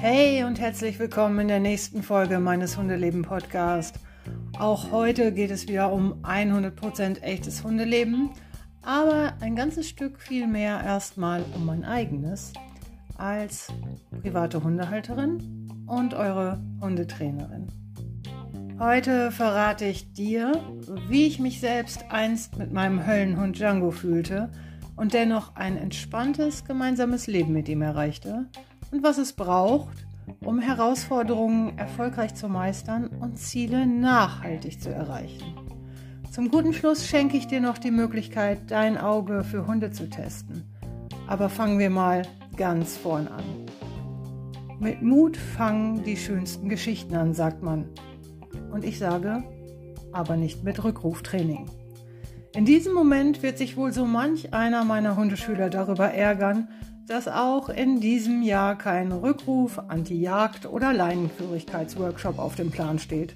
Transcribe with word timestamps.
Hey 0.00 0.44
und 0.44 0.58
herzlich 0.58 0.98
willkommen 0.98 1.40
in 1.40 1.48
der 1.48 1.60
nächsten 1.60 2.02
Folge 2.02 2.38
meines 2.38 2.78
Hundeleben 2.78 3.20
Podcast. 3.20 4.00
Auch 4.58 4.92
heute 4.92 5.30
geht 5.32 5.50
es 5.50 5.68
wieder 5.68 5.92
um 5.92 6.24
100% 6.24 7.20
echtes 7.20 7.64
Hundeleben, 7.64 8.30
aber 8.80 9.34
ein 9.40 9.56
ganzes 9.56 9.86
Stück 9.86 10.20
viel 10.20 10.46
mehr 10.46 10.82
erstmal 10.82 11.44
um 11.54 11.66
mein 11.66 11.84
eigenes 11.84 12.54
als 13.18 13.68
private 14.22 14.64
Hundehalterin 14.64 15.68
und 15.86 16.14
eure 16.14 16.62
Hundetrainerin. 16.80 17.66
Heute 18.78 19.30
verrate 19.32 19.84
ich 19.84 20.14
dir, 20.14 20.52
wie 21.08 21.26
ich 21.26 21.38
mich 21.38 21.60
selbst 21.60 22.06
einst 22.08 22.56
mit 22.56 22.72
meinem 22.72 23.06
Höllenhund 23.06 23.58
Django 23.58 23.90
fühlte 23.90 24.50
und 24.96 25.14
dennoch 25.14 25.56
ein 25.56 25.76
entspanntes 25.76 26.64
gemeinsames 26.64 27.26
Leben 27.26 27.52
mit 27.52 27.68
ihm 27.68 27.82
erreichte 27.82 28.46
und 28.90 29.02
was 29.02 29.18
es 29.18 29.32
braucht, 29.32 30.06
um 30.40 30.58
Herausforderungen 30.58 31.76
erfolgreich 31.78 32.34
zu 32.34 32.48
meistern 32.48 33.08
und 33.08 33.38
Ziele 33.38 33.86
nachhaltig 33.86 34.80
zu 34.80 34.90
erreichen. 34.90 35.54
Zum 36.30 36.50
guten 36.50 36.72
Schluss 36.72 37.06
schenke 37.06 37.36
ich 37.36 37.46
dir 37.46 37.60
noch 37.60 37.78
die 37.78 37.90
Möglichkeit, 37.90 38.70
dein 38.70 38.98
Auge 38.98 39.44
für 39.44 39.66
Hunde 39.66 39.90
zu 39.92 40.08
testen. 40.08 40.64
Aber 41.26 41.48
fangen 41.48 41.78
wir 41.78 41.90
mal 41.90 42.22
ganz 42.56 42.96
vorn 42.96 43.28
an. 43.28 43.44
Mit 44.80 45.00
Mut 45.02 45.36
fangen 45.36 46.02
die 46.02 46.16
schönsten 46.16 46.68
Geschichten 46.68 47.14
an, 47.14 47.34
sagt 47.34 47.62
man. 47.62 47.88
Und 48.72 48.84
ich 48.84 48.98
sage, 48.98 49.44
aber 50.12 50.36
nicht 50.36 50.64
mit 50.64 50.82
Rückruftraining. 50.82 51.66
In 52.54 52.64
diesem 52.64 52.94
Moment 52.94 53.42
wird 53.42 53.58
sich 53.58 53.76
wohl 53.76 53.92
so 53.92 54.06
manch 54.06 54.54
einer 54.54 54.84
meiner 54.84 55.16
Hundeschüler 55.16 55.70
darüber 55.70 56.10
ärgern, 56.10 56.68
dass 57.08 57.26
auch 57.26 57.68
in 57.68 57.98
diesem 57.98 58.42
Jahr 58.42 58.78
kein 58.78 59.10
Rückruf, 59.10 59.80
Anti-Jagd 59.88 60.64
oder 60.66 60.92
Leinenführigkeitsworkshop 60.92 62.38
auf 62.38 62.54
dem 62.54 62.70
Plan 62.70 63.00
steht. 63.00 63.34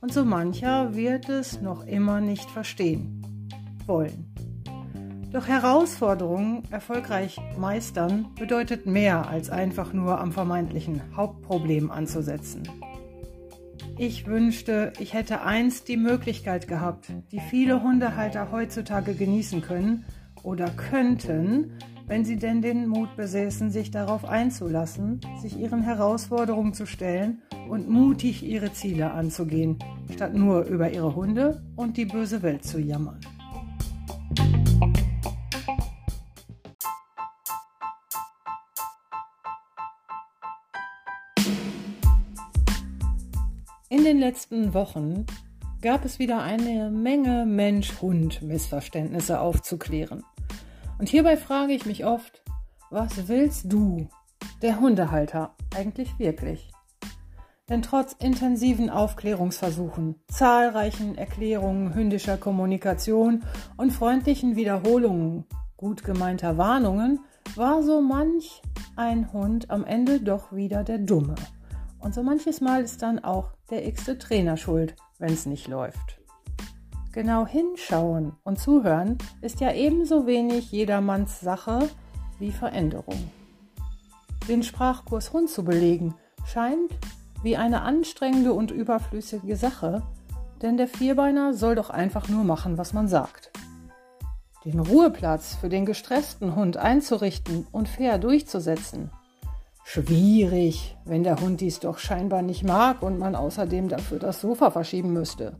Und 0.00 0.12
so 0.12 0.24
mancher 0.24 0.96
wird 0.96 1.28
es 1.28 1.60
noch 1.60 1.86
immer 1.86 2.20
nicht 2.20 2.50
verstehen 2.50 3.22
wollen. 3.86 4.34
Doch 5.32 5.46
Herausforderungen 5.46 6.64
erfolgreich 6.72 7.38
meistern 7.56 8.26
bedeutet 8.36 8.84
mehr 8.84 9.28
als 9.28 9.48
einfach 9.48 9.92
nur 9.92 10.18
am 10.18 10.32
vermeintlichen 10.32 11.02
Hauptproblem 11.16 11.92
anzusetzen. 11.92 12.64
Ich 13.98 14.26
wünschte, 14.26 14.92
ich 14.98 15.14
hätte 15.14 15.40
einst 15.40 15.88
die 15.88 15.96
Möglichkeit 15.96 16.68
gehabt, 16.68 17.10
die 17.32 17.40
viele 17.40 17.82
Hundehalter 17.82 18.52
heutzutage 18.52 19.14
genießen 19.14 19.62
können 19.62 20.04
oder 20.42 20.68
könnten, 20.68 21.78
wenn 22.06 22.22
sie 22.22 22.36
denn 22.36 22.60
den 22.60 22.88
Mut 22.88 23.16
besäßen, 23.16 23.70
sich 23.70 23.90
darauf 23.90 24.26
einzulassen, 24.26 25.22
sich 25.40 25.58
ihren 25.58 25.82
Herausforderungen 25.82 26.74
zu 26.74 26.84
stellen 26.84 27.40
und 27.70 27.88
mutig 27.88 28.42
ihre 28.42 28.70
Ziele 28.74 29.12
anzugehen, 29.12 29.78
statt 30.12 30.34
nur 30.34 30.64
über 30.66 30.90
ihre 30.92 31.16
Hunde 31.16 31.62
und 31.74 31.96
die 31.96 32.04
böse 32.04 32.42
Welt 32.42 32.64
zu 32.64 32.78
jammern. 32.78 33.20
Letzten 44.26 44.74
Wochen 44.74 45.24
gab 45.82 46.04
es 46.04 46.18
wieder 46.18 46.42
eine 46.42 46.90
Menge 46.90 47.46
Mensch-Hund-Missverständnisse 47.46 49.38
aufzuklären. 49.38 50.24
Und 50.98 51.08
hierbei 51.08 51.36
frage 51.36 51.74
ich 51.74 51.86
mich 51.86 52.04
oft, 52.04 52.42
was 52.90 53.28
willst 53.28 53.72
du, 53.72 54.08
der 54.62 54.80
Hundehalter, 54.80 55.54
eigentlich 55.76 56.18
wirklich? 56.18 56.72
Denn 57.68 57.82
trotz 57.82 58.14
intensiven 58.14 58.90
Aufklärungsversuchen, 58.90 60.16
zahlreichen 60.26 61.16
Erklärungen 61.16 61.94
hündischer 61.94 62.36
Kommunikation 62.36 63.44
und 63.76 63.92
freundlichen 63.92 64.56
Wiederholungen 64.56 65.44
gut 65.76 66.02
gemeinter 66.02 66.58
Warnungen 66.58 67.20
war 67.54 67.84
so 67.84 68.00
manch 68.00 68.60
ein 68.96 69.32
Hund 69.32 69.70
am 69.70 69.84
Ende 69.84 70.18
doch 70.18 70.52
wieder 70.52 70.82
der 70.82 70.98
Dumme. 70.98 71.36
Und 71.98 72.14
so 72.14 72.22
manches 72.22 72.60
Mal 72.60 72.82
ist 72.82 73.02
dann 73.02 73.22
auch 73.22 73.52
der 73.70 73.86
x-te 73.86 74.18
Trainer 74.18 74.56
schuld, 74.56 74.94
wenn 75.18 75.32
es 75.32 75.46
nicht 75.46 75.68
läuft. 75.68 76.20
Genau 77.12 77.46
hinschauen 77.46 78.32
und 78.44 78.58
zuhören 78.58 79.16
ist 79.40 79.60
ja 79.60 79.72
ebenso 79.72 80.26
wenig 80.26 80.70
jedermanns 80.70 81.40
Sache 81.40 81.88
wie 82.38 82.52
Veränderung. 82.52 83.30
Den 84.48 84.62
Sprachkurs 84.62 85.32
Hund 85.32 85.48
zu 85.48 85.64
belegen 85.64 86.14
scheint 86.44 86.92
wie 87.42 87.56
eine 87.56 87.82
anstrengende 87.82 88.52
und 88.52 88.70
überflüssige 88.70 89.56
Sache, 89.56 90.02
denn 90.62 90.76
der 90.76 90.88
Vierbeiner 90.88 91.54
soll 91.54 91.74
doch 91.74 91.90
einfach 91.90 92.28
nur 92.28 92.44
machen, 92.44 92.78
was 92.78 92.92
man 92.92 93.08
sagt. 93.08 93.50
Den 94.64 94.80
Ruheplatz 94.80 95.54
für 95.54 95.68
den 95.68 95.86
gestressten 95.86 96.54
Hund 96.54 96.76
einzurichten 96.76 97.66
und 97.72 97.88
fair 97.88 98.18
durchzusetzen. 98.18 99.10
Schwierig, 99.88 100.96
wenn 101.04 101.22
der 101.22 101.40
Hund 101.40 101.60
dies 101.60 101.80
doch 101.80 101.98
scheinbar 101.98 102.42
nicht 102.42 102.64
mag 102.64 103.02
und 103.02 103.18
man 103.18 103.34
außerdem 103.34 103.88
dafür 103.88 104.18
das 104.18 104.40
Sofa 104.40 104.70
verschieben 104.70 105.12
müsste 105.12 105.58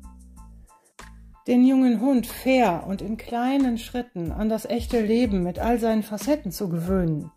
den 1.47 1.65
jungen 1.65 2.01
Hund 2.01 2.27
fair 2.27 2.85
und 2.89 3.03
in 3.03 3.17
kleinen 3.17 3.79
Schritten 3.79 4.33
an 4.33 4.49
das 4.49 4.65
echte 4.65 5.01
Leben 5.01 5.43
mit 5.43 5.59
all 5.59 5.79
seinen 5.79 6.03
Facetten 6.03 6.51
zu 6.51 6.69
gewöhnen, 6.69 7.31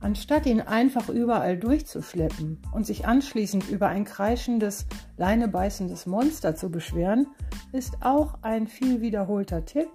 anstatt 0.00 0.44
ihn 0.44 0.60
einfach 0.60 1.08
überall 1.08 1.56
durchzuschleppen 1.56 2.60
und 2.72 2.84
sich 2.84 3.06
anschließend 3.06 3.70
über 3.70 3.88
ein 3.88 4.04
kreischendes, 4.04 4.86
leinebeißendes 5.16 6.04
Monster 6.04 6.54
zu 6.54 6.70
beschweren, 6.70 7.28
ist 7.72 7.94
auch 8.02 8.34
ein 8.42 8.66
viel 8.66 9.00
wiederholter 9.00 9.64
Tipp, 9.64 9.88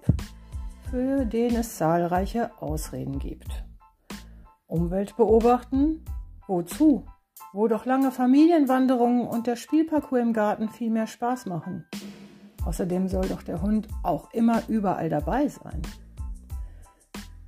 für 0.90 1.24
den 1.24 1.54
es 1.54 1.76
zahlreiche 1.76 2.50
Ausreden 2.60 3.20
gibt. 3.20 3.64
Umwelt 4.66 5.16
beobachten? 5.16 6.04
Wozu? 6.50 7.04
Wo 7.52 7.68
doch 7.68 7.86
lange 7.86 8.10
Familienwanderungen 8.10 9.28
und 9.28 9.46
der 9.46 9.54
Spielparcours 9.54 10.20
im 10.20 10.32
Garten 10.32 10.68
viel 10.68 10.90
mehr 10.90 11.06
Spaß 11.06 11.46
machen. 11.46 11.86
Außerdem 12.64 13.06
soll 13.06 13.28
doch 13.28 13.42
der 13.42 13.62
Hund 13.62 13.86
auch 14.02 14.32
immer 14.32 14.62
überall 14.66 15.08
dabei 15.08 15.46
sein. 15.46 15.80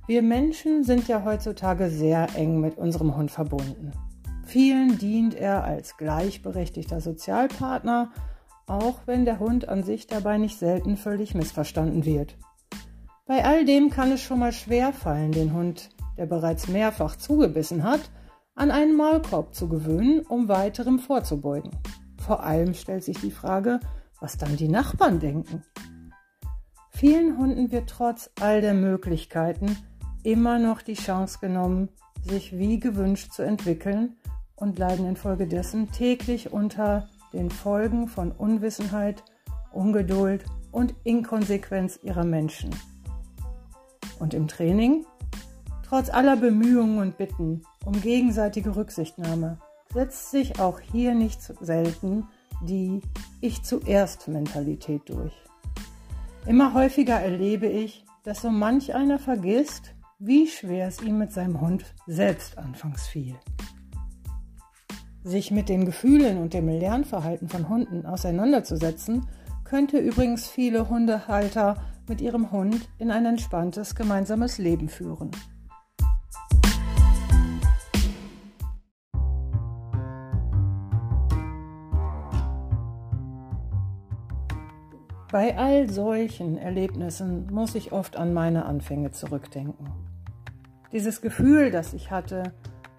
Wir 0.07 0.21
Menschen 0.21 0.85
sind 0.85 1.09
ja 1.09 1.25
heutzutage 1.25 1.89
sehr 1.89 2.29
eng 2.35 2.61
mit 2.61 2.77
unserem 2.77 3.17
Hund 3.17 3.29
verbunden. 3.29 3.91
Vielen 4.45 4.97
dient 4.97 5.35
er 5.35 5.65
als 5.65 5.97
gleichberechtigter 5.97 7.01
Sozialpartner, 7.01 8.09
auch 8.67 8.99
wenn 9.05 9.25
der 9.25 9.39
Hund 9.39 9.67
an 9.67 9.83
sich 9.83 10.07
dabei 10.07 10.37
nicht 10.37 10.57
selten 10.57 10.95
völlig 10.95 11.35
missverstanden 11.35 12.05
wird. 12.05 12.37
Bei 13.25 13.43
all 13.43 13.65
dem 13.65 13.89
kann 13.89 14.13
es 14.13 14.21
schon 14.21 14.39
mal 14.39 14.53
schwer 14.53 14.93
fallen, 14.93 15.33
den 15.33 15.51
Hund, 15.51 15.89
der 16.17 16.25
bereits 16.25 16.69
mehrfach 16.69 17.17
zugebissen 17.17 17.83
hat, 17.83 18.09
an 18.55 18.71
einen 18.71 18.95
Maulkorb 18.95 19.53
zu 19.53 19.67
gewöhnen, 19.67 20.21
um 20.21 20.47
weiterem 20.47 20.99
vorzubeugen. 20.99 21.71
Vor 22.25 22.43
allem 22.43 22.73
stellt 22.73 23.03
sich 23.03 23.19
die 23.19 23.31
Frage, 23.31 23.79
was 24.19 24.37
dann 24.37 24.55
die 24.55 24.69
Nachbarn 24.69 25.19
denken. 25.19 25.63
Vielen 26.89 27.37
Hunden 27.37 27.71
wird 27.71 27.89
trotz 27.89 28.29
all 28.39 28.61
der 28.61 28.73
Möglichkeiten 28.73 29.75
immer 30.23 30.59
noch 30.59 30.81
die 30.81 30.93
Chance 30.93 31.39
genommen, 31.41 31.89
sich 32.21 32.57
wie 32.57 32.79
gewünscht 32.79 33.33
zu 33.33 33.41
entwickeln 33.41 34.15
und 34.55 34.79
leiden 34.79 35.05
infolgedessen 35.05 35.91
täglich 35.91 36.53
unter 36.53 37.09
den 37.33 37.49
Folgen 37.49 38.07
von 38.07 38.31
Unwissenheit, 38.31 39.23
Ungeduld 39.73 40.45
und 40.71 40.95
Inkonsequenz 41.03 41.99
ihrer 42.03 42.23
Menschen. 42.23 42.69
Und 44.19 44.33
im 44.33 44.47
Training? 44.47 45.05
Trotz 45.85 46.09
aller 46.09 46.37
Bemühungen 46.37 46.99
und 46.99 47.17
Bitten 47.17 47.63
um 47.85 47.99
gegenseitige 48.01 48.75
Rücksichtnahme 48.75 49.57
setzt 49.93 50.31
sich 50.31 50.59
auch 50.59 50.79
hier 50.79 51.13
nicht 51.13 51.41
selten 51.41 52.27
die 52.61 53.01
Ich 53.41 53.63
zuerst 53.63 54.27
Mentalität 54.27 55.01
durch. 55.09 55.33
Immer 56.45 56.73
häufiger 56.73 57.19
erlebe 57.19 57.67
ich, 57.67 58.05
dass 58.23 58.41
so 58.41 58.49
manch 58.49 58.93
einer 58.95 59.19
vergisst, 59.19 59.93
wie 60.19 60.47
schwer 60.47 60.87
es 60.87 61.01
ihm 61.01 61.17
mit 61.17 61.31
seinem 61.31 61.59
Hund 61.59 61.85
selbst 62.07 62.57
anfangs 62.57 63.07
fiel. 63.07 63.35
Sich 65.23 65.51
mit 65.51 65.69
den 65.69 65.85
Gefühlen 65.85 66.37
und 66.37 66.53
dem 66.53 66.67
Lernverhalten 66.67 67.49
von 67.49 67.69
Hunden 67.69 68.05
auseinanderzusetzen, 68.05 69.27
könnte 69.63 69.97
übrigens 69.97 70.47
viele 70.47 70.89
Hundehalter 70.89 71.81
mit 72.07 72.21
ihrem 72.21 72.51
Hund 72.51 72.89
in 72.99 73.11
ein 73.11 73.25
entspanntes 73.25 73.95
gemeinsames 73.95 74.57
Leben 74.57 74.89
führen. 74.89 75.31
Bei 85.33 85.57
all 85.57 85.89
solchen 85.89 86.59
Erlebnissen 86.59 87.47
muss 87.51 87.73
ich 87.73 87.91
oft 87.91 88.17
an 88.17 88.35
meine 88.35 88.65
Anfänge 88.65 89.09
zurückdenken. 89.09 89.87
Dieses 90.91 91.21
Gefühl, 91.21 91.71
das 91.71 91.95
ich 91.95 92.11
hatte, 92.11 92.53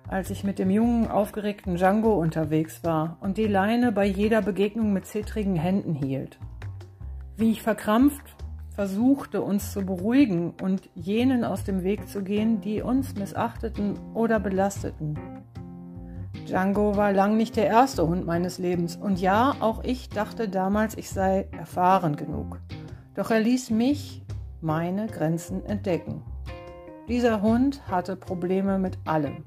als 0.08 0.30
ich 0.30 0.42
mit 0.42 0.58
dem 0.58 0.68
jungen, 0.68 1.06
aufgeregten 1.06 1.76
Django 1.76 2.14
unterwegs 2.14 2.82
war 2.82 3.18
und 3.20 3.38
die 3.38 3.46
Leine 3.46 3.92
bei 3.92 4.04
jeder 4.04 4.42
Begegnung 4.42 4.92
mit 4.92 5.06
zittrigen 5.06 5.54
Händen 5.54 5.94
hielt. 5.94 6.40
Wie 7.36 7.52
ich 7.52 7.62
verkrampft 7.62 8.34
versuchte, 8.74 9.40
uns 9.40 9.70
zu 9.70 9.86
beruhigen 9.86 10.54
und 10.60 10.90
jenen 10.96 11.44
aus 11.44 11.62
dem 11.62 11.84
Weg 11.84 12.08
zu 12.08 12.24
gehen, 12.24 12.60
die 12.60 12.82
uns 12.82 13.14
missachteten 13.14 13.96
oder 14.12 14.40
belasteten. 14.40 15.16
Django 16.44 16.96
war 16.96 17.12
lang 17.12 17.36
nicht 17.36 17.56
der 17.56 17.66
erste 17.66 18.06
Hund 18.06 18.26
meines 18.26 18.58
Lebens 18.58 18.96
und 18.96 19.20
ja, 19.20 19.56
auch 19.60 19.82
ich 19.82 20.08
dachte 20.08 20.48
damals, 20.48 20.96
ich 20.96 21.10
sei 21.10 21.48
erfahren 21.52 22.16
genug. 22.16 22.60
Doch 23.14 23.30
er 23.30 23.40
ließ 23.40 23.70
mich 23.70 24.22
meine 24.60 25.06
Grenzen 25.06 25.64
entdecken. 25.64 26.22
Dieser 27.08 27.42
Hund 27.42 27.86
hatte 27.88 28.16
Probleme 28.16 28.78
mit 28.78 28.98
allem. 29.04 29.44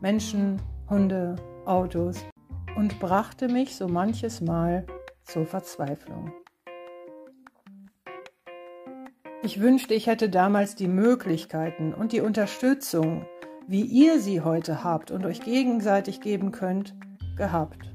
Menschen, 0.00 0.60
Hunde, 0.88 1.36
Autos 1.64 2.24
und 2.76 3.00
brachte 3.00 3.48
mich 3.48 3.76
so 3.76 3.88
manches 3.88 4.40
Mal 4.40 4.86
zur 5.24 5.46
Verzweiflung. 5.46 6.32
Ich 9.42 9.60
wünschte, 9.60 9.94
ich 9.94 10.06
hätte 10.06 10.28
damals 10.28 10.74
die 10.74 10.88
Möglichkeiten 10.88 11.94
und 11.94 12.12
die 12.12 12.20
Unterstützung, 12.20 13.26
wie 13.68 13.82
ihr 13.82 14.20
sie 14.20 14.40
heute 14.40 14.84
habt 14.84 15.10
und 15.10 15.24
euch 15.26 15.40
gegenseitig 15.40 16.20
geben 16.20 16.52
könnt, 16.52 16.94
gehabt. 17.36 17.92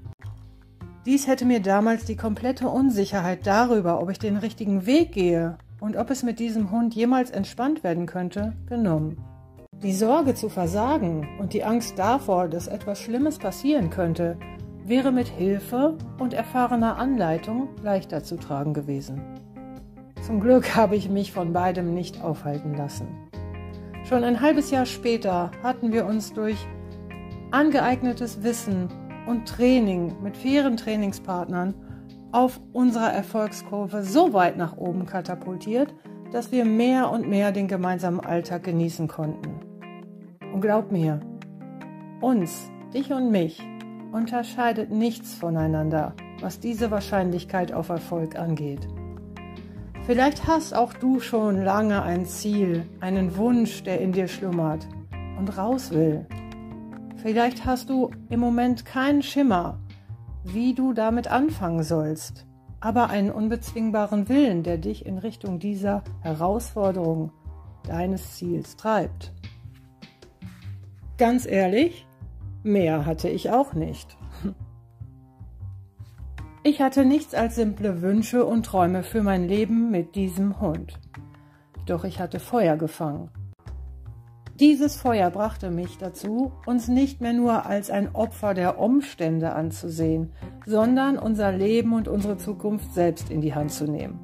Dies 1.05 1.27
hätte 1.27 1.45
mir 1.45 1.61
damals 1.61 2.05
die 2.05 2.15
komplette 2.15 2.67
Unsicherheit 2.67 3.47
darüber, 3.47 4.01
ob 4.01 4.11
ich 4.11 4.19
den 4.19 4.37
richtigen 4.37 4.85
Weg 4.85 5.13
gehe 5.13 5.57
und 5.79 5.97
ob 5.97 6.11
es 6.11 6.21
mit 6.21 6.39
diesem 6.39 6.69
Hund 6.71 6.93
jemals 6.93 7.31
entspannt 7.31 7.83
werden 7.83 8.05
könnte, 8.05 8.53
genommen. 8.67 9.17
Die 9.81 9.93
Sorge 9.93 10.35
zu 10.35 10.47
versagen 10.47 11.27
und 11.39 11.53
die 11.53 11.63
Angst 11.63 11.97
davor, 11.97 12.47
dass 12.47 12.67
etwas 12.67 12.99
Schlimmes 12.99 13.39
passieren 13.39 13.89
könnte, 13.89 14.37
wäre 14.85 15.11
mit 15.11 15.27
Hilfe 15.27 15.97
und 16.19 16.33
erfahrener 16.33 16.97
Anleitung 16.97 17.69
leichter 17.81 18.23
zu 18.23 18.35
tragen 18.35 18.75
gewesen. 18.75 19.21
Zum 20.21 20.39
Glück 20.39 20.75
habe 20.75 20.95
ich 20.95 21.09
mich 21.09 21.31
von 21.31 21.51
beidem 21.51 21.95
nicht 21.95 22.21
aufhalten 22.21 22.75
lassen. 22.75 23.07
Schon 24.11 24.25
ein 24.25 24.41
halbes 24.41 24.71
Jahr 24.71 24.85
später 24.85 25.51
hatten 25.63 25.93
wir 25.93 26.05
uns 26.05 26.33
durch 26.33 26.57
angeeignetes 27.51 28.43
Wissen 28.43 28.89
und 29.25 29.47
Training 29.47 30.21
mit 30.21 30.35
fairen 30.35 30.75
Trainingspartnern 30.75 31.73
auf 32.33 32.59
unserer 32.73 33.13
Erfolgskurve 33.13 34.03
so 34.03 34.33
weit 34.33 34.57
nach 34.57 34.75
oben 34.75 35.05
katapultiert, 35.05 35.93
dass 36.33 36.51
wir 36.51 36.65
mehr 36.65 37.09
und 37.09 37.29
mehr 37.29 37.53
den 37.53 37.69
gemeinsamen 37.69 38.19
Alltag 38.19 38.63
genießen 38.63 39.07
konnten. 39.07 39.61
Und 40.53 40.59
glaub 40.59 40.91
mir, 40.91 41.21
uns, 42.19 42.69
dich 42.93 43.13
und 43.13 43.31
mich, 43.31 43.63
unterscheidet 44.11 44.91
nichts 44.91 45.35
voneinander, 45.35 46.15
was 46.41 46.59
diese 46.59 46.91
Wahrscheinlichkeit 46.91 47.71
auf 47.71 47.87
Erfolg 47.87 48.37
angeht. 48.37 48.85
Vielleicht 50.05 50.47
hast 50.47 50.73
auch 50.73 50.93
du 50.93 51.19
schon 51.19 51.63
lange 51.63 52.01
ein 52.01 52.25
Ziel, 52.25 52.89
einen 53.01 53.37
Wunsch, 53.37 53.83
der 53.83 54.01
in 54.01 54.11
dir 54.11 54.27
schlummert 54.27 54.87
und 55.37 55.55
raus 55.57 55.91
will. 55.91 56.25
Vielleicht 57.17 57.65
hast 57.65 57.89
du 57.89 58.09
im 58.29 58.39
Moment 58.39 58.83
keinen 58.83 59.21
Schimmer, 59.21 59.79
wie 60.43 60.73
du 60.73 60.93
damit 60.93 61.27
anfangen 61.27 61.83
sollst, 61.83 62.47
aber 62.79 63.11
einen 63.11 63.31
unbezwingbaren 63.31 64.27
Willen, 64.27 64.63
der 64.63 64.79
dich 64.79 65.05
in 65.05 65.19
Richtung 65.19 65.59
dieser 65.59 66.03
Herausforderung 66.21 67.31
deines 67.87 68.35
Ziels 68.35 68.75
treibt. 68.77 69.31
Ganz 71.19 71.45
ehrlich, 71.45 72.07
mehr 72.63 73.05
hatte 73.05 73.29
ich 73.29 73.51
auch 73.51 73.73
nicht. 73.73 74.17
Ich 76.63 76.79
hatte 76.79 77.05
nichts 77.05 77.33
als 77.33 77.55
simple 77.55 78.03
Wünsche 78.03 78.45
und 78.45 78.67
Träume 78.67 79.01
für 79.01 79.23
mein 79.23 79.47
Leben 79.47 79.89
mit 79.89 80.13
diesem 80.13 80.61
Hund. 80.61 80.99
Doch 81.87 82.03
ich 82.03 82.19
hatte 82.19 82.39
Feuer 82.39 82.77
gefangen. 82.77 83.31
Dieses 84.59 84.95
Feuer 84.95 85.31
brachte 85.31 85.71
mich 85.71 85.97
dazu, 85.97 86.51
uns 86.67 86.87
nicht 86.87 87.19
mehr 87.19 87.33
nur 87.33 87.65
als 87.65 87.89
ein 87.89 88.13
Opfer 88.13 88.53
der 88.53 88.77
Umstände 88.77 89.53
anzusehen, 89.53 90.33
sondern 90.67 91.17
unser 91.17 91.51
Leben 91.51 91.93
und 91.93 92.07
unsere 92.07 92.37
Zukunft 92.37 92.93
selbst 92.93 93.31
in 93.31 93.41
die 93.41 93.55
Hand 93.55 93.71
zu 93.71 93.85
nehmen. 93.85 94.19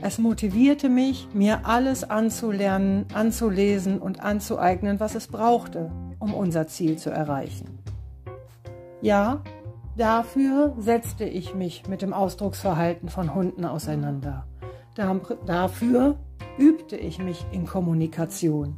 Es 0.00 0.18
motivierte 0.18 0.88
mich, 0.88 1.26
mir 1.34 1.66
alles 1.66 2.08
anzulernen, 2.08 3.06
anzulesen 3.14 3.98
und 3.98 4.20
anzueignen, 4.20 5.00
was 5.00 5.16
es 5.16 5.26
brauchte, 5.26 5.90
um 6.20 6.34
unser 6.34 6.68
Ziel 6.68 6.98
zu 6.98 7.10
erreichen. 7.10 7.80
Ja, 9.00 9.42
Dafür 9.96 10.74
setzte 10.76 11.24
ich 11.24 11.54
mich 11.54 11.86
mit 11.88 12.02
dem 12.02 12.12
Ausdrucksverhalten 12.12 13.08
von 13.08 13.34
Hunden 13.34 13.64
auseinander. 13.64 14.46
Dafür 14.96 16.18
übte 16.58 16.96
ich 16.96 17.18
mich 17.18 17.46
in 17.52 17.64
Kommunikation. 17.64 18.74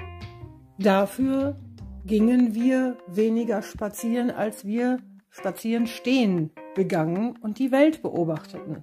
Dafür 0.79 1.57
gingen 2.05 2.55
wir 2.55 2.99
weniger 3.07 3.63
spazieren, 3.63 4.31
als 4.31 4.67
wir 4.67 4.99
spazieren 5.31 5.87
stehen 5.87 6.51
begangen 6.75 7.37
und 7.41 7.59
die 7.59 7.73
Welt 7.73 8.03
beobachteten. 8.03 8.83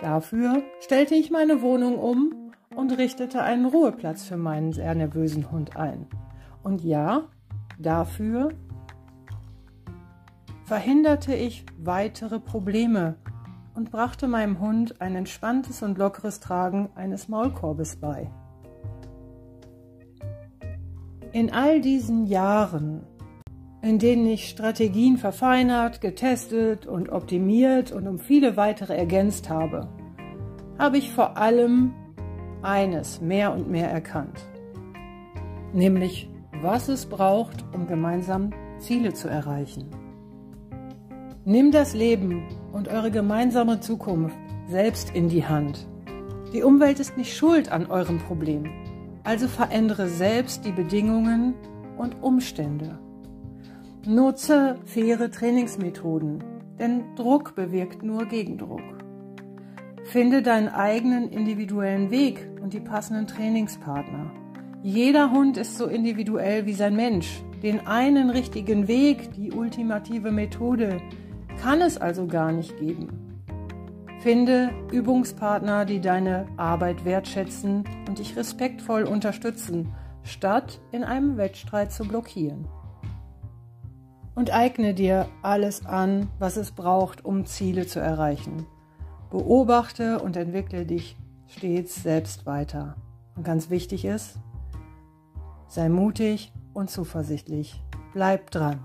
Dafür 0.00 0.62
stellte 0.80 1.14
ich 1.14 1.30
meine 1.30 1.60
Wohnung 1.60 1.98
um 1.98 2.52
und 2.74 2.96
richtete 2.96 3.42
einen 3.42 3.66
Ruheplatz 3.66 4.24
für 4.24 4.36
meinen 4.38 4.72
sehr 4.72 4.94
nervösen 4.94 5.50
Hund 5.50 5.76
ein. 5.76 6.06
Und 6.62 6.82
ja, 6.82 7.28
dafür 7.78 8.50
verhinderte 10.66 11.32
ich 11.32 11.64
weitere 11.78 12.40
Probleme 12.40 13.14
und 13.74 13.92
brachte 13.92 14.26
meinem 14.26 14.58
Hund 14.58 15.00
ein 15.00 15.14
entspanntes 15.14 15.80
und 15.82 15.96
lockeres 15.96 16.40
Tragen 16.40 16.88
eines 16.96 17.28
Maulkorbes 17.28 17.96
bei. 17.96 18.28
In 21.30 21.52
all 21.52 21.80
diesen 21.80 22.26
Jahren, 22.26 23.02
in 23.80 24.00
denen 24.00 24.26
ich 24.26 24.48
Strategien 24.48 25.18
verfeinert, 25.18 26.00
getestet 26.00 26.84
und 26.84 27.10
optimiert 27.10 27.92
und 27.92 28.08
um 28.08 28.18
viele 28.18 28.56
weitere 28.56 28.96
ergänzt 28.96 29.48
habe, 29.48 29.88
habe 30.80 30.98
ich 30.98 31.12
vor 31.12 31.36
allem 31.36 31.94
eines 32.62 33.20
mehr 33.20 33.52
und 33.52 33.70
mehr 33.70 33.88
erkannt, 33.88 34.44
nämlich 35.72 36.28
was 36.60 36.88
es 36.88 37.06
braucht, 37.06 37.64
um 37.72 37.86
gemeinsam 37.86 38.50
Ziele 38.78 39.12
zu 39.12 39.28
erreichen. 39.28 40.05
Nimm 41.48 41.70
das 41.70 41.94
Leben 41.94 42.42
und 42.72 42.88
eure 42.88 43.12
gemeinsame 43.12 43.78
Zukunft 43.78 44.36
selbst 44.66 45.14
in 45.14 45.28
die 45.28 45.46
Hand. 45.46 45.86
Die 46.52 46.64
Umwelt 46.64 46.98
ist 46.98 47.16
nicht 47.16 47.36
schuld 47.36 47.70
an 47.70 47.86
eurem 47.86 48.18
Problem, 48.18 48.64
also 49.22 49.46
verändere 49.46 50.08
selbst 50.08 50.64
die 50.64 50.72
Bedingungen 50.72 51.54
und 51.98 52.20
Umstände. 52.20 52.98
Nutze 54.04 54.74
faire 54.86 55.30
Trainingsmethoden, 55.30 56.42
denn 56.80 57.04
Druck 57.14 57.54
bewirkt 57.54 58.02
nur 58.02 58.26
Gegendruck. 58.26 58.82
Finde 60.02 60.42
deinen 60.42 60.68
eigenen 60.68 61.28
individuellen 61.28 62.10
Weg 62.10 62.44
und 62.60 62.72
die 62.72 62.80
passenden 62.80 63.28
Trainingspartner. 63.28 64.32
Jeder 64.82 65.30
Hund 65.30 65.58
ist 65.58 65.78
so 65.78 65.86
individuell 65.86 66.66
wie 66.66 66.74
sein 66.74 66.96
Mensch. 66.96 67.40
Den 67.62 67.86
einen 67.86 68.30
richtigen 68.30 68.88
Weg, 68.88 69.32
die 69.34 69.52
ultimative 69.52 70.32
Methode, 70.32 71.00
kann 71.60 71.80
es 71.80 71.98
also 71.98 72.26
gar 72.26 72.52
nicht 72.52 72.78
geben. 72.78 73.42
Finde 74.20 74.70
Übungspartner, 74.90 75.84
die 75.84 76.00
deine 76.00 76.46
Arbeit 76.56 77.04
wertschätzen 77.04 77.84
und 78.08 78.18
dich 78.18 78.36
respektvoll 78.36 79.04
unterstützen, 79.04 79.94
statt 80.22 80.80
in 80.90 81.04
einem 81.04 81.36
Wettstreit 81.36 81.92
zu 81.92 82.04
blockieren. 82.04 82.66
Und 84.34 84.52
eigne 84.52 84.94
dir 84.94 85.28
alles 85.42 85.86
an, 85.86 86.28
was 86.38 86.56
es 86.56 86.72
braucht, 86.72 87.24
um 87.24 87.46
Ziele 87.46 87.86
zu 87.86 88.00
erreichen. 88.00 88.66
Beobachte 89.30 90.18
und 90.18 90.36
entwickle 90.36 90.84
dich 90.84 91.16
stets 91.46 92.02
selbst 92.02 92.46
weiter. 92.46 92.96
Und 93.36 93.44
ganz 93.44 93.70
wichtig 93.70 94.04
ist, 94.04 94.38
sei 95.68 95.88
mutig 95.88 96.52
und 96.74 96.90
zuversichtlich. 96.90 97.82
Bleib 98.12 98.50
dran. 98.50 98.80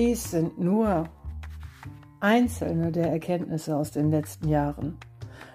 Dies 0.00 0.30
sind 0.30 0.58
nur 0.58 1.10
einzelne 2.20 2.90
der 2.90 3.12
Erkenntnisse 3.12 3.76
aus 3.76 3.90
den 3.90 4.10
letzten 4.10 4.48
Jahren. 4.48 4.96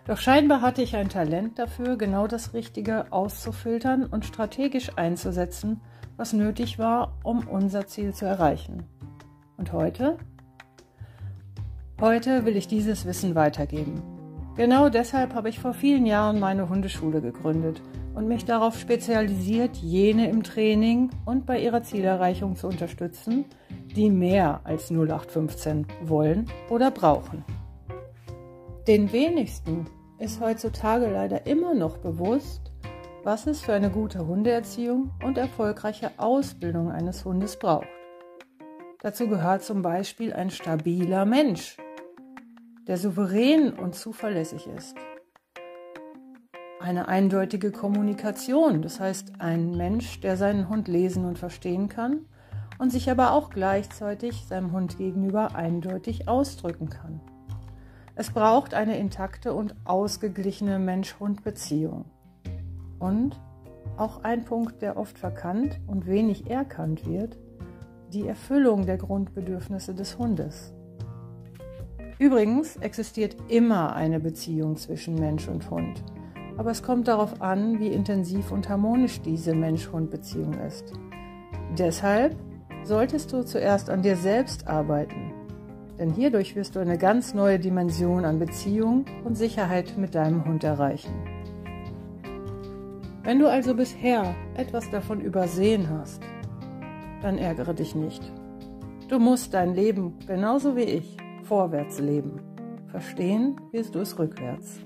Doch 0.05 0.19
scheinbar 0.19 0.61
hatte 0.61 0.83
ich 0.83 0.95
ein 0.95 1.09
Talent 1.09 1.57
dafür, 1.57 1.97
genau 1.97 2.27
das 2.27 2.53
Richtige 2.53 3.11
auszufiltern 3.11 4.05
und 4.05 4.23
strategisch 4.23 4.91
einzusetzen, 4.97 5.81
was 6.15 6.33
nötig 6.33 6.77
war, 6.77 7.17
um 7.23 7.47
unser 7.47 7.87
Ziel 7.87 8.13
zu 8.13 8.25
erreichen. 8.27 8.83
Und 9.57 9.73
heute? 9.73 10.19
Heute 11.99 12.45
will 12.45 12.55
ich 12.55 12.67
dieses 12.67 13.07
Wissen 13.07 13.33
weitergeben. 13.33 14.03
Genau 14.55 14.89
deshalb 14.89 15.33
habe 15.33 15.49
ich 15.49 15.57
vor 15.57 15.73
vielen 15.73 16.05
Jahren 16.05 16.39
meine 16.39 16.69
Hundeschule 16.69 17.19
gegründet, 17.19 17.81
und 18.15 18.27
mich 18.27 18.45
darauf 18.45 18.79
spezialisiert, 18.79 19.75
jene 19.77 20.29
im 20.29 20.41
Training 20.41 21.12
und 21.25 21.45
bei 21.45 21.60
ihrer 21.60 21.84
Zielerreichung 21.84 22.55
zu 22.55 22.67
unterstützen, 22.67 23.45
die 23.95 24.10
mehr 24.10 24.62
als 24.63 24.89
0815 24.89 25.86
wollen 26.03 26.48
oder 26.69 26.91
brauchen. 26.91 27.43
Den 28.88 29.12
wenigsten 29.12 29.86
ist 30.17 30.39
heutzutage 30.39 31.07
leider 31.07 31.45
immer 31.45 31.74
noch 31.74 31.98
bewusst, 31.98 32.72
was 33.24 33.48
es 33.48 33.62
für 33.62 33.74
eine 33.74 33.89
gute 33.89 34.25
Hundeerziehung 34.25 35.10
und 35.24 35.38
erfolgreiche 35.38 36.12
Ausbildung 36.17 36.91
eines 36.91 37.25
Hundes 37.25 37.57
braucht. 37.57 37.88
Dazu 39.01 39.27
gehört 39.27 39.63
zum 39.63 39.81
Beispiel 39.81 40.31
ein 40.34 40.50
stabiler 40.50 41.25
Mensch, 41.25 41.77
der 42.88 42.98
souverän 42.98 43.74
und 43.74 43.95
zuverlässig 43.95 44.67
ist. 44.67 44.95
Eine 46.79 47.08
eindeutige 47.08 47.72
Kommunikation, 47.72 48.82
das 48.82 49.00
heißt 49.00 49.34
ein 49.39 49.77
Mensch, 49.77 50.20
der 50.20 50.36
seinen 50.36 50.67
Hund 50.67 50.88
lesen 50.88 51.25
und 51.25 51.39
verstehen 51.39 51.88
kann 51.88 52.25
und 52.77 52.91
sich 52.91 53.10
aber 53.10 53.32
auch 53.32 53.50
gleichzeitig 53.50 54.46
seinem 54.46 54.74
Hund 54.74 54.98
gegenüber 54.98 55.55
eindeutig 55.55 56.27
ausdrücken 56.27 56.89
kann. 56.89 57.22
Es 58.15 58.32
braucht 58.32 58.74
eine 58.74 58.98
intakte 58.98 59.53
und 59.53 59.75
ausgeglichene 59.86 60.77
Mensch-Hund-Beziehung. 60.79 62.05
Und 63.00 63.39
auch 63.98 64.24
ein 64.24 64.44
Punkt, 64.44 64.82
der 64.82 64.98
oft 64.98 65.17
verkannt 65.17 65.79
und 65.88 66.05
wenig 66.05 66.50
erkannt 66.50 67.08
wird, 67.08 67.38
die 68.13 68.27
Erfüllung 68.27 68.86
der 68.86 68.98
Grundbedürfnisse 68.98 69.94
des 69.94 70.17
Hundes. 70.17 70.74
Übrigens 72.20 72.77
existiert 72.77 73.36
immer 73.50 73.96
eine 73.96 74.20
Beziehung 74.20 74.77
zwischen 74.77 75.15
Mensch 75.15 75.48
und 75.50 75.70
Hund, 75.70 76.03
aber 76.57 76.71
es 76.71 76.83
kommt 76.83 77.07
darauf 77.07 77.41
an, 77.41 77.79
wie 77.79 77.88
intensiv 77.88 78.51
und 78.51 78.69
harmonisch 78.69 79.21
diese 79.21 79.53
Mensch-Hund-Beziehung 79.53 80.53
ist. 80.65 80.93
Deshalb 81.77 82.35
solltest 82.83 83.33
du 83.33 83.43
zuerst 83.43 83.89
an 83.89 84.01
dir 84.01 84.15
selbst 84.15 84.67
arbeiten, 84.67 85.33
denn 86.00 86.12
hierdurch 86.12 86.55
wirst 86.55 86.75
du 86.75 86.79
eine 86.79 86.97
ganz 86.97 87.33
neue 87.33 87.59
Dimension 87.59 88.25
an 88.25 88.39
Beziehung 88.39 89.05
und 89.24 89.35
Sicherheit 89.35 89.97
mit 89.97 90.15
deinem 90.15 90.45
Hund 90.45 90.63
erreichen. 90.63 91.13
Wenn 93.24 93.39
du 93.39 93.50
also 93.50 93.74
bisher 93.74 94.35
etwas 94.55 94.89
davon 94.91 95.19
übersehen 95.19 95.89
hast, 95.89 96.21
dann 97.21 97.39
ärgere 97.39 97.74
dich 97.74 97.95
nicht. 97.95 98.21
Du 99.09 99.19
musst 99.19 99.53
dein 99.53 99.74
Leben 99.74 100.13
genauso 100.27 100.75
wie 100.75 100.81
ich 100.81 101.17
vorwärts 101.43 102.00
leben. 102.00 102.39
Verstehen 102.88 103.59
wirst 103.71 103.95
du 103.95 104.00
es 104.00 104.17
rückwärts. 104.19 104.84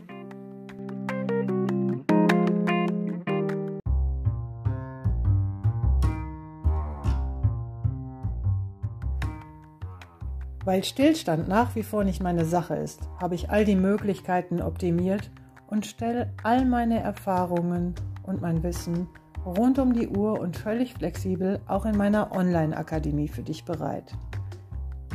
Weil 10.65 10.83
Stillstand 10.83 11.47
nach 11.47 11.75
wie 11.75 11.83
vor 11.83 12.03
nicht 12.03 12.21
meine 12.21 12.45
Sache 12.45 12.75
ist, 12.75 13.01
habe 13.21 13.35
ich 13.35 13.49
all 13.49 13.65
die 13.65 13.75
Möglichkeiten 13.77 14.61
optimiert 14.61 15.31
und 15.67 15.85
stelle 15.85 16.33
all 16.43 16.65
meine 16.65 16.99
Erfahrungen 16.99 17.95
und 18.23 18.41
mein 18.41 18.61
Wissen 18.63 19.07
rund 19.45 19.79
um 19.79 19.93
die 19.93 20.09
Uhr 20.09 20.39
und 20.39 20.57
völlig 20.57 20.93
flexibel 20.93 21.59
auch 21.67 21.85
in 21.85 21.95
meiner 21.95 22.31
Online-Akademie 22.31 23.29
für 23.29 23.43
dich 23.43 23.63
bereit. 23.63 24.13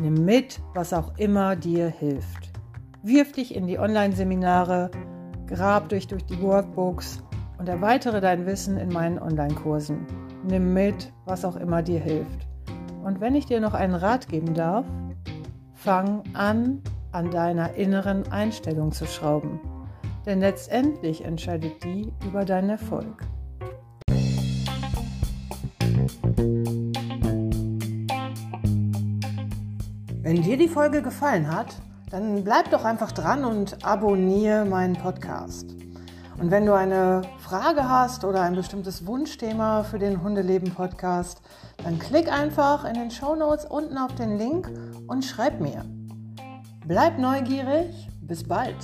Nimm 0.00 0.24
mit, 0.24 0.60
was 0.74 0.92
auch 0.92 1.16
immer 1.18 1.56
dir 1.56 1.88
hilft. 1.88 2.50
Wirf 3.02 3.32
dich 3.32 3.54
in 3.54 3.66
die 3.66 3.78
Online-Seminare, 3.78 4.90
grab 5.46 5.90
dich 5.90 6.08
durch 6.08 6.24
die 6.24 6.40
Workbooks 6.40 7.22
und 7.58 7.68
erweitere 7.68 8.20
dein 8.20 8.46
Wissen 8.46 8.78
in 8.78 8.88
meinen 8.88 9.18
Online-Kursen. 9.18 10.06
Nimm 10.48 10.72
mit, 10.72 11.12
was 11.26 11.44
auch 11.44 11.56
immer 11.56 11.82
dir 11.82 12.00
hilft. 12.00 12.48
Und 13.04 13.20
wenn 13.20 13.34
ich 13.34 13.46
dir 13.46 13.60
noch 13.60 13.74
einen 13.74 13.94
Rat 13.94 14.28
geben 14.28 14.54
darf, 14.54 14.86
fang 15.84 16.22
an, 16.32 16.80
an 17.12 17.30
deiner 17.30 17.74
inneren 17.74 18.26
Einstellung 18.32 18.90
zu 18.90 19.04
schrauben. 19.04 19.60
Denn 20.24 20.40
letztendlich 20.40 21.22
entscheidet 21.22 21.84
die 21.84 22.10
über 22.26 22.46
deinen 22.46 22.70
Erfolg. 22.70 23.22
Wenn 30.22 30.40
dir 30.40 30.56
die 30.56 30.68
Folge 30.68 31.02
gefallen 31.02 31.54
hat, 31.54 31.76
dann 32.10 32.42
bleib 32.44 32.70
doch 32.70 32.86
einfach 32.86 33.12
dran 33.12 33.44
und 33.44 33.84
abonniere 33.84 34.64
meinen 34.64 34.94
Podcast. 34.94 35.76
Und 36.38 36.50
wenn 36.50 36.66
du 36.66 36.74
eine 36.74 37.22
Frage 37.38 37.88
hast 37.88 38.24
oder 38.24 38.42
ein 38.42 38.56
bestimmtes 38.56 39.06
Wunschthema 39.06 39.84
für 39.84 39.98
den 39.98 40.22
Hundeleben 40.22 40.74
Podcast, 40.74 41.40
dann 41.82 41.98
klick 41.98 42.30
einfach 42.30 42.84
in 42.84 42.94
den 42.94 43.10
Show 43.10 43.36
Notes 43.36 43.64
unten 43.64 43.96
auf 43.98 44.14
den 44.16 44.36
Link 44.36 44.70
und 45.06 45.24
schreib 45.24 45.60
mir. 45.60 45.84
Bleib 46.86 47.18
neugierig, 47.18 48.08
bis 48.20 48.42
bald. 48.42 48.76